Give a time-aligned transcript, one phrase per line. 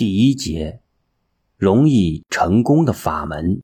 [0.00, 0.80] 第一节，
[1.58, 3.62] 容易成功的法门。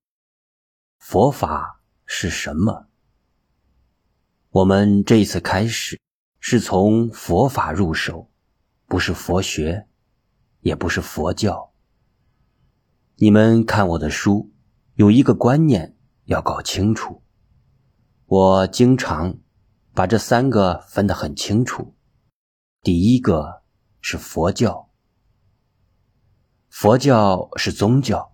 [0.99, 2.89] 佛法是什么？
[4.51, 5.99] 我们这一次开始
[6.39, 8.31] 是从佛法入手，
[8.85, 9.87] 不是佛学，
[10.61, 11.73] 也不是佛教。
[13.15, 14.53] 你们看我的书，
[14.97, 15.97] 有一个观念
[16.27, 17.23] 要搞清楚。
[18.27, 19.39] 我经常
[19.95, 21.95] 把这三个分得很清楚。
[22.83, 23.63] 第一个
[24.03, 24.86] 是佛教，
[26.87, 28.31] 佛教是宗教，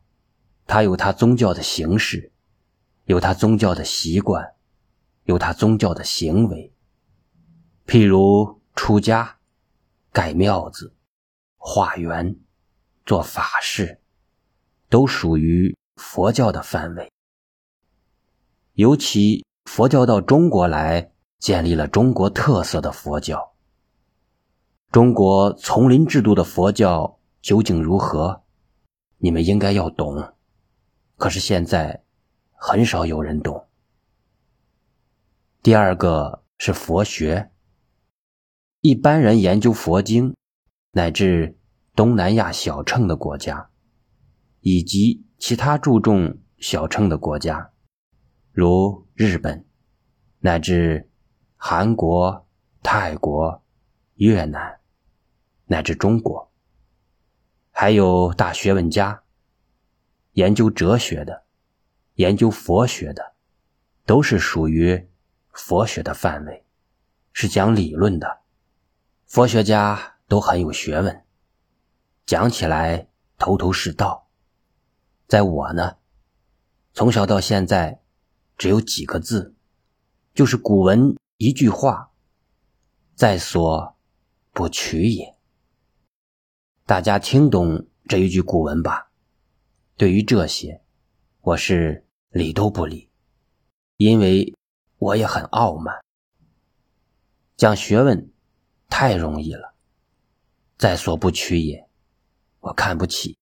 [0.67, 2.33] 它有它宗教的形式，
[3.07, 4.53] 有它宗教的习惯，
[5.25, 6.71] 有它宗教的行为。
[7.87, 9.39] 譬如出家、
[10.13, 10.95] 盖庙子、
[11.57, 12.37] 化缘、
[13.07, 14.03] 做法事，
[14.91, 17.11] 都属于佛教的范围。
[18.75, 23.55] 尤其佛教到中国来，建立了中国特色的佛教。
[24.91, 28.42] 中国丛林制度的佛教究竟如何？
[29.23, 30.35] 你们应该要懂。
[31.17, 32.03] 可是现在
[32.51, 33.69] 很少有人懂。
[35.63, 37.53] 第二个是佛学。
[38.81, 40.35] 一般人研究佛经，
[40.91, 41.57] 乃至
[41.95, 43.71] 东南亚小乘的国家，
[44.59, 47.71] 以及其他注重小乘的国家，
[48.51, 49.65] 如日本，
[50.41, 51.09] 乃至
[51.57, 52.49] 韩国、
[52.83, 53.63] 泰国、
[54.15, 54.81] 越南。
[55.67, 56.52] 乃至中国，
[57.83, 59.25] 还有大学问家，
[60.35, 61.43] 研究哲学的，
[62.15, 63.35] 研究佛学的，
[64.07, 65.11] 都是属于
[65.51, 66.65] 佛学的范围，
[67.33, 68.43] 是讲理论的。
[69.27, 71.25] 佛学家都很有学问，
[72.25, 74.29] 讲起来头头是道。
[75.27, 75.97] 在我呢，
[76.95, 78.01] 从小到现在，
[78.57, 79.57] 只有几个字，
[80.33, 82.13] 就是古文一句话
[83.17, 83.97] ：“在所
[84.53, 85.37] 不取也。”
[86.85, 89.13] 大家听懂这一句古文吧？
[89.97, 90.83] 对于这些，
[91.41, 93.09] 我是理都不理，
[93.99, 94.53] 因为
[94.99, 95.95] 我也很傲慢。
[97.57, 98.33] 讲学问
[98.89, 99.75] 太容易了，
[100.77, 101.89] 在所不取也，
[102.59, 103.39] 我看不起，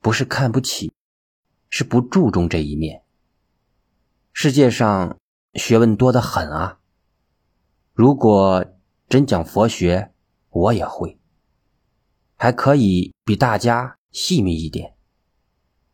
[0.00, 0.94] 不是看不起，
[1.68, 3.04] 是不注重这一面。
[4.32, 5.18] 世界上
[5.52, 6.80] 学问多得很啊，
[7.92, 8.64] 如果
[9.10, 10.14] 真讲佛学，
[10.48, 11.19] 我也会。
[12.42, 14.96] 还可以比大家细密一点，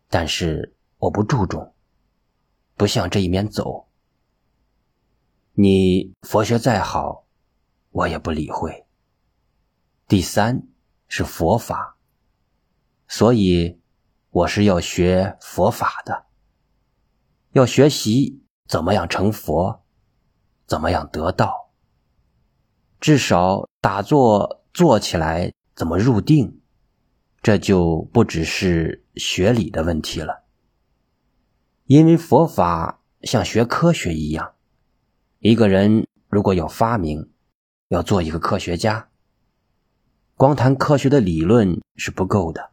[0.09, 1.75] 但是我不注重，
[2.77, 3.89] 不向这一面走。
[5.55, 7.27] 你佛学再好，
[7.91, 8.87] 我也不理会。
[10.07, 10.63] 第三
[11.09, 11.99] 是佛法，
[13.09, 13.81] 所以
[14.31, 16.27] 我是要学佛法的，
[17.55, 19.85] 要学习怎么样成佛，
[20.65, 21.73] 怎么样得道。
[23.01, 25.53] 至少打坐坐起来。
[25.77, 26.63] 怎么入定？
[27.43, 30.45] 这就不只是学理的问题了。
[31.85, 34.55] 因为佛法像学科学一样，
[35.39, 37.31] 一个人如果要发明，
[37.89, 39.11] 要做一个科学家，
[40.35, 42.71] 光谈科学的理论是不够的。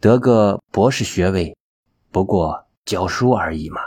[0.00, 1.56] 得个博士学位，
[2.10, 3.80] 不过教书而已嘛。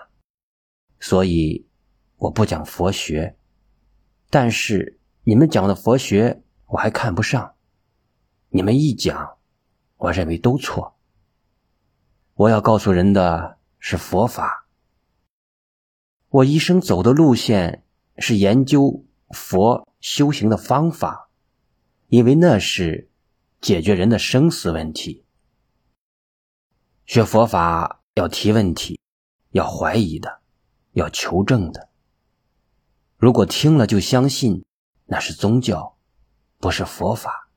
[1.02, 1.68] 所以
[2.16, 3.35] 我不讲佛学，
[4.29, 7.53] 但是你们讲的佛学，我还看不上。
[8.53, 9.38] 你们一讲，
[9.95, 10.97] 我认为都错。
[12.34, 14.67] 我要告诉人的是佛法。
[16.28, 17.85] 我一生走的路线
[18.17, 21.29] 是研究佛修行的方法，
[22.09, 23.09] 因为那是
[23.61, 25.23] 解决人的生死问题。
[27.06, 29.00] 学佛法要提问题，
[29.51, 30.41] 要怀疑的，
[30.91, 31.88] 要求证的。
[33.16, 34.66] 如果听了就相信，
[35.06, 35.95] 那是宗教，
[36.57, 37.47] 不是佛法。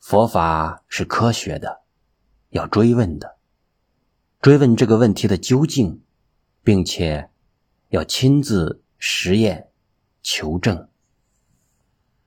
[0.00, 1.82] 佛法是科学的，
[2.48, 3.36] 要追问的，
[4.40, 6.02] 追问这个问题的究竟，
[6.64, 7.30] 并且
[7.90, 9.68] 要亲自实验
[10.22, 10.89] 求证。